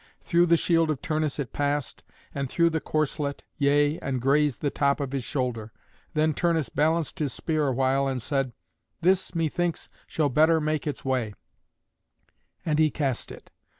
[0.19, 2.01] Through the shield of Turnus it passed,
[2.33, 5.71] and through the corslet, yea, and grazed the top of his shoulder.
[6.15, 8.53] Then Turnus balanced his spear awhile, and said,
[9.01, 11.35] "This, methinks, shall better make its way,"
[12.65, 13.51] and he cast it.